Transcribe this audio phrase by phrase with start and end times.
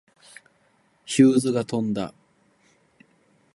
[1.05, 2.11] ヒューズが飛んだ。